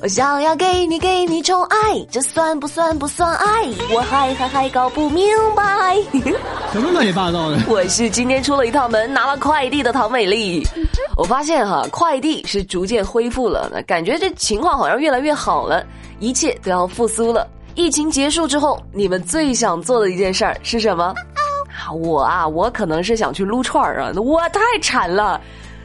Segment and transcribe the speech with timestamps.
[0.00, 1.76] 我想要给你给你宠爱，
[2.08, 3.68] 这算不算不算爱？
[3.92, 5.96] 我还还还搞不明白。
[6.72, 7.58] 什么乱七八糟的？
[7.66, 10.64] 我是今天出了一趟门，拿了快递的唐美丽。
[11.16, 15.84] 我发现哈，快递是逐渐恢复了，感觉这情况好像越来越好了，
[16.20, 17.48] 一切都要复苏了。
[17.74, 21.06] 疫情结束之后，你们最想做的一件事儿是什么？
[21.06, 25.40] 啊，我啊，我可能是想去撸串儿啊，我太馋了。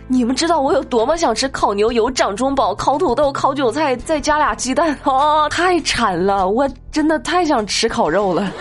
[0.08, 6.48] 你们知道我有多么想吃烤牛油、掌中宝、烤土豆、烤韭菜，再加俩鸡蛋 哦，太馋了！
[6.50, 8.52] 我真的太想吃烤肉了。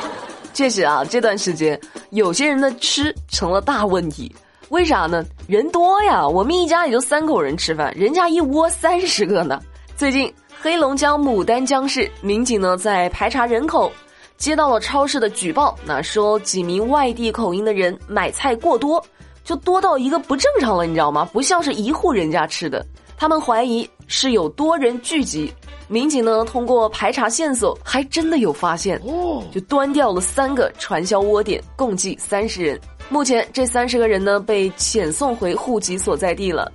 [0.52, 4.34] 确实啊，这段时间有些人的吃成了大问题，
[4.68, 5.24] 为啥呢？
[5.48, 9.58] 人多呀，我们一家也就三口人吃饭，人家一窝三十个呢。
[9.96, 13.90] 最近黑龙江牡丹江市民警呢在排查人口，
[14.36, 19.02] 接到了超市的举报，那说几名外地口音的人买菜过多。
[19.50, 21.28] 就多到一个不正常了，你知道吗？
[21.32, 22.86] 不像是一户人家吃的，
[23.16, 25.52] 他们怀疑是有多人聚集。
[25.88, 32.80] 民警呢通过排查线索，还真的有发现，哦，就端掉了三个传销窝点，共计三十人。
[33.08, 36.70] 目前这三十个人呢被遣送回户籍所在地了。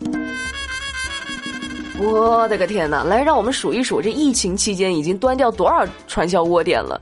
[1.98, 3.06] 我的个天哪！
[3.06, 7.02] 来，让我们数一数，这疫情期间已经端掉多少传销窝点了？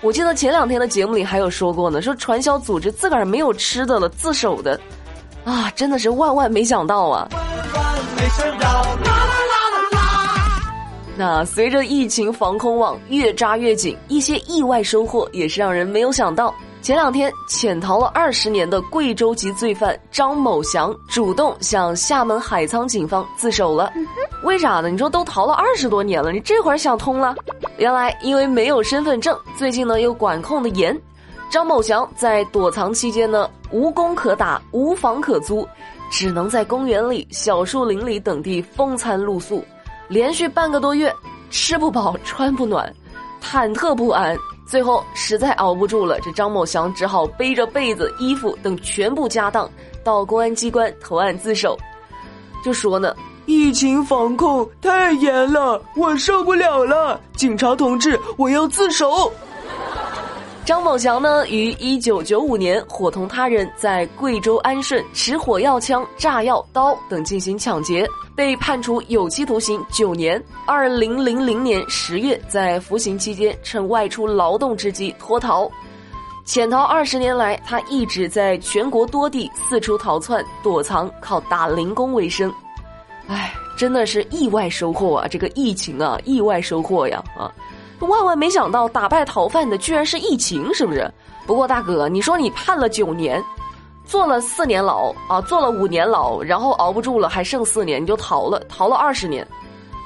[0.00, 4.80] 我记得前两天的节目里还有说过呢，说传销组织自个儿没有吃的了，自首的。
[5.44, 7.28] 啊，真的是万万没想到啊！
[11.16, 16.54] 那随着疫情防控网越扎越紧，一些意外收获也是让人没有想到。
[16.80, 23.92] 前两天潜逃了二十年的贵州籍罪犯张某祥主动向厦门海沧警方自首了。
[24.42, 24.90] 为啥呢？
[24.90, 27.36] 你说都逃了二十多年了，你这会儿想通了？
[27.76, 30.98] 原来因为没有身份证，最近呢又管控的严。
[31.52, 35.68] 张某祥在躲藏期间呢，无工可打，无房可租，
[36.10, 39.62] 只能在公园里、小树林里等地风餐露宿，
[40.08, 41.14] 连续半个多月，
[41.50, 42.90] 吃不饱穿不暖，
[43.42, 44.34] 忐忑不安。
[44.66, 49.68] 最后实在熬不住了，这张某祥只好背着被子、衣服等全部家当，
[50.02, 51.76] 到公安机关投案自首，
[52.64, 59.30] 就说呢：“疫情防控太严了，我受不了了，警察同志，我要自首。”
[60.64, 70.40] 张某祥呢，于一九九五年伙同他人在贵州安顺持火药枪、炸药、刀等进行抢劫，被判处有期徒刑九年。
[70.64, 75.68] 二零零零年十月，在服刑期间趁外出劳动之机脱逃，
[76.44, 82.52] 潜逃二十年来，他一直在全国多地四处逃窜躲藏，靠打零工为生。
[83.26, 85.26] 唉，真的是意外收获啊！
[85.28, 87.52] 这个疫情啊，意外收获呀啊！
[88.08, 91.10] 万万没想到，打败逃犯的居然是疫情，是不是？
[91.46, 93.42] 不过大哥，你说你判了九年，
[94.04, 99.46] 坐了四年牢啊，坐了五年牢，然后熬不住了，还剩四年，你就逃了，逃了二十年，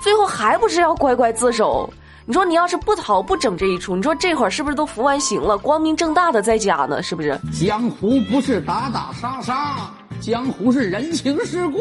[0.03, 1.89] 最后还不是要乖乖自首？
[2.25, 7.03] 你说你要是不逃，不整这一出，你说这会儿是不是都服完刑了，光明正大的在家呢？
[7.03, 7.39] 是不是？
[7.53, 9.77] 江湖不是打打杀杀，
[10.21, 11.79] 江湖是人情世故，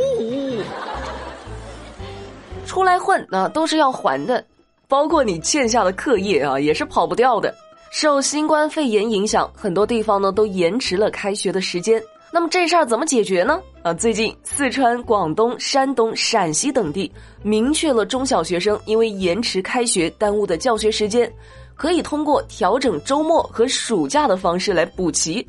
[2.65, 4.43] 出来混啊，都是要还的。
[4.87, 7.53] 包括你欠下的课业啊，也是跑不掉的。
[7.91, 12.01] 受新冠肺炎影响，很多地方呢都延迟了开学的时间。
[12.31, 13.61] 那么这事儿怎么解决呢？
[13.81, 17.09] 啊，最近四川、广东、山东、陕西等地
[17.41, 21.31] 明确了中小学生因为延迟开学耽误的教学时间，
[21.75, 25.47] 可以通过调整周末和暑假的方式来补齐。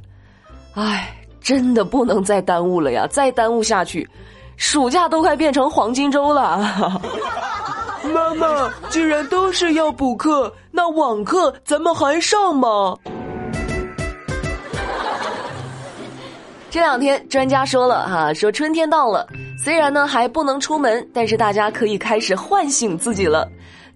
[0.74, 3.08] 唉，真的不能再耽误了呀！
[3.10, 4.08] 再耽误下去，
[4.56, 7.02] 暑假都快变成黄金周了。
[8.06, 12.96] 妈妈，既然都是要补课，那网课咱们还上吗？
[16.70, 19.26] 这两天专家说了哈，说春天到了，
[19.64, 23.48] 虽然呢还不能出门，但是大家可以开始唤醒自己了。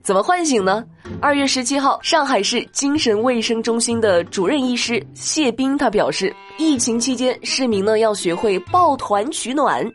[0.03, 0.83] 怎么唤醒呢？
[1.21, 9.87] 二月十七号，上海市精神卫生中心的主任医师谢斌他表示，疫情期间市民呢要学会抱团取暖。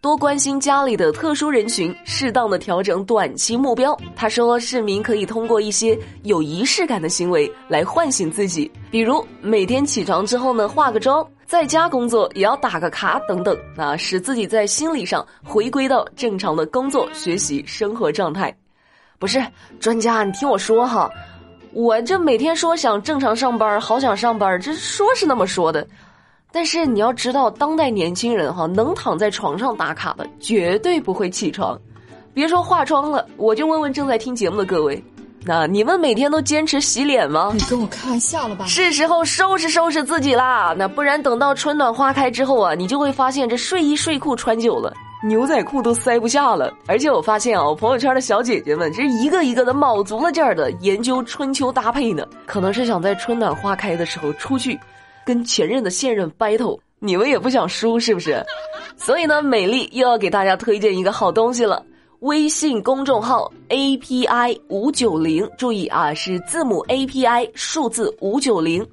[0.00, 3.94] 多关心家里的特殊人群，适当的调整短期目标。
[4.16, 18.56] 他说，市民可以通过一些有仪式感的行为来唤醒自己，比如每天起床之后呢，化个妆，在家工作也要打个卡等等，啊，使自己在心理上回归到正常的工作、学习、生活状态。
[19.18, 19.44] 不是
[19.78, 21.10] 专家，你听我说哈，
[21.74, 25.86] 我这每天说想正常上班，好想上班，这说是那么说的。
[26.52, 31.78] 但是你要知道，当代年轻人哈，能躺在床上打卡的，绝对不会起床。
[32.32, 35.02] 别说化妆了，我就问问正在听节目的各位，
[35.44, 37.50] 那你们每天都坚持洗脸吗？
[37.54, 38.64] 你跟我开玩笑了吧？
[38.66, 44.92] 是时候收拾收拾自己啦，那不然等到春暖花开之后啊，你就会发现这睡衣睡裤穿久了，
[45.24, 46.72] 牛仔裤都塞不下了。
[46.86, 54.78] 而且我发现啊，我朋友圈的小姐姐们，这一个一个的卯足了劲儿的研究春秋搭配呢，可能是想在春暖花开的时候出去，
[55.24, 56.78] 跟前任的现任 battle。
[56.98, 58.44] 你们也不想输是不是？
[58.96, 61.82] 所以呢，美丽又要给大家推荐一个好东西了。
[62.20, 68.86] 微信公众号 A P I 五九零，注意啊，是字母 A P I 数字五九零。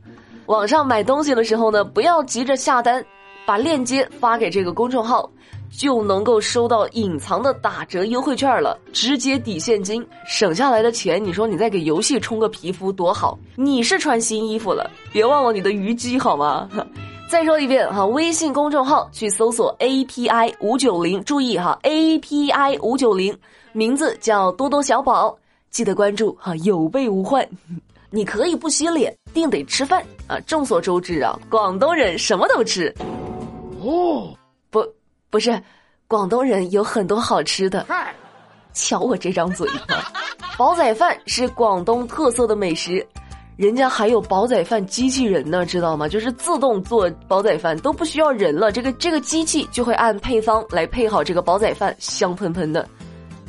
[0.45, 3.05] 网上买东西的时候呢，不要急着下单，
[3.45, 5.29] 把链接发给这个公众号，
[5.69, 13.37] 就能够收到隐藏的打折优惠券了，直接抵现金，省下来的钱，你说你再给游戏充个皮肤多好？
[13.55, 16.69] 你是穿新衣服了，别忘了你的虞姬好吗？
[17.29, 23.37] 再说一遍哈，微信公众号去搜索 A P I 五九零，注意哈，A P I 五九零，
[23.73, 25.37] 名字叫多多小宝，
[25.69, 27.45] 记得关注哈，有备无患。
[28.09, 30.39] 你可以不洗脸，定得吃饭啊！
[30.47, 32.95] 众所周知啊，广东人什么都吃。
[33.81, 34.33] 哦，
[35.29, 35.61] 不，是，
[36.07, 37.85] 广东人有很多好吃的。
[38.73, 39.67] 瞧我这张嘴，
[40.57, 43.05] 煲仔饭是广东特色的美食。
[43.55, 46.07] 人家还有煲仔饭机器人呢，知道吗？
[46.07, 48.71] 就是自动做煲仔饭，都不需要人了。
[48.71, 52.87] 这个这个机器就会按配方来配好这个煲仔饭，香喷喷的，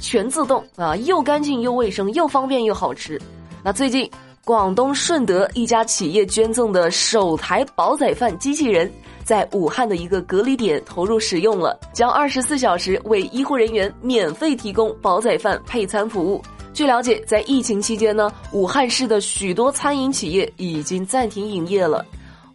[0.01, 3.21] 全自动啊，又干净又卫生，又方便又好吃。
[3.63, 4.11] 那最近
[4.45, 8.91] 广东顺德一家企业捐赠的首台煲仔饭机器人，
[9.29, 16.43] 在武汉的一个隔离点投入使用了，将二十四小时为医护人员免费提供煲仔饭配餐服务。
[16.73, 22.03] 据了解，在疫情期间呢，武汉市的许多餐饮企业已经暂停营业了，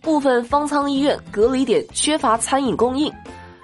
[0.02, 3.14] 部分方舱医院隔离点缺乏餐饮供应，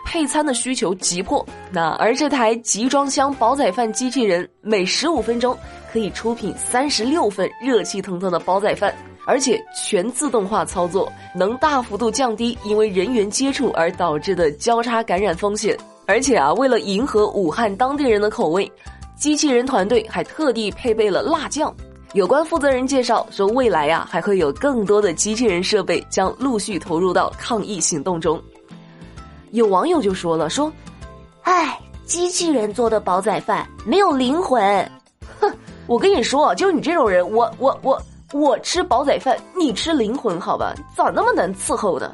[0.06, 1.44] 配餐的需求急迫。
[1.72, 5.58] 那而这台集装箱煲仔饭机器人每十五分钟
[5.92, 8.94] 可以出品三十六份热气腾腾的煲仔饭，
[9.30, 15.78] 而且全自动化操作，能大幅度降低因为人员接触而导致的交叉感染风险。
[16.08, 18.70] 而且啊，为了迎合武汉当地人的口味。
[19.16, 21.72] 机器人团队还特地配备了辣酱。
[22.14, 28.42] 有关负责人介绍说，未来呀还会有更多的机器人设备将陆续投入到抗疫行动中。
[29.52, 30.72] 有网友就说了：“说，
[31.44, 34.60] 哎，机器人做的煲仔饭没有灵魂。
[35.40, 35.54] ”哼，
[35.86, 38.02] 我跟你说，就你这种人，我我我
[38.34, 40.74] 我吃煲仔饭，你吃灵魂，好吧？
[40.96, 42.14] 咋那么难伺候的？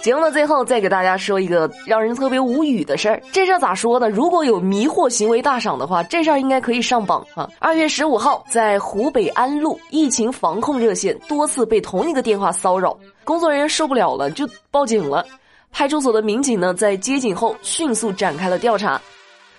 [0.00, 3.22] 节目的最后，再给大家说一个让人特别无语的事儿。
[3.30, 4.10] 这事儿咋说呢？
[4.10, 7.48] 如果有迷惑行为大赏的话，这事儿应该可以上榜啊！
[7.60, 15.24] 二月十五号，在湖北安陆，疫情防控热线多次被同一个电话骚扰，工作人员受不了了，就报警了。
[15.70, 19.00] 派出所的民警呢，在接警后迅速展开了调查。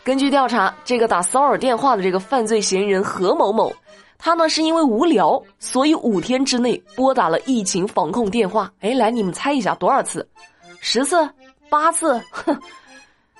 [0.03, 3.73] 根据调查，这个打骚扰电话的这个犯罪嫌疑人何某某，
[4.17, 8.71] 他呢是因为无聊，所以五天之内拨打了疫情防控电话。
[8.79, 10.27] 哎，来，你们猜一下多少次？
[10.79, 11.29] 十次，
[11.69, 12.57] 八次， 哼，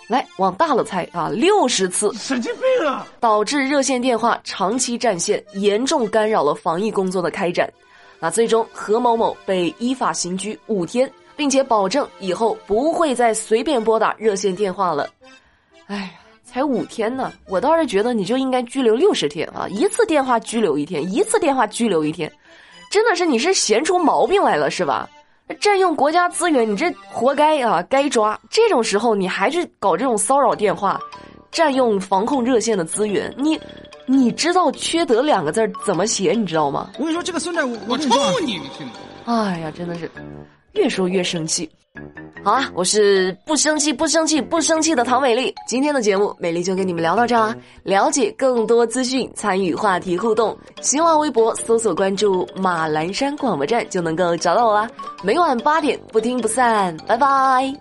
[0.07, 3.07] 来往大了猜啊，六十次，神经病啊！
[3.19, 7.71] 导致热线电话长期占线，严重干扰了防疫工作的开展。
[8.19, 15.09] 那最终何某某被依法刑拘五天，并且保证以后不会再随便拨打热线电话了。
[15.87, 16.11] 哎呀，
[16.53, 19.67] 才五天呢，我倒是觉得你就应该拘留六十天啊！
[19.69, 22.31] 一次电话拘留一天，一次电话拘留一天，
[22.91, 25.09] 真的是你是闲出毛病来了是吧？
[25.59, 27.81] 占用国家资源，你这活该啊！
[27.89, 28.39] 该抓。
[28.51, 31.00] 这种时候你还去搞这种骚扰电话，
[31.51, 33.59] 占用防控热线的资源，你，
[34.05, 36.33] 你知道“缺德”两个字怎么写？
[36.33, 36.91] 你知道吗？
[37.00, 38.10] 我跟你说，这个孙子，我我抽
[38.45, 38.62] 你！
[39.25, 40.07] 哎呀，真的是，
[40.74, 41.67] 越说越生气。
[42.43, 45.53] 好啊，我是不生气、不生气、不生气的唐美丽。
[45.67, 47.55] 今天的节目，美丽就跟你们聊到这儿啊。
[47.83, 54.89] 了解更多资讯，参与话题互动，新浪微博搜索关注马栏山广播站就能够找到我啦。
[55.23, 57.73] 每晚八点，不听不散，拜拜。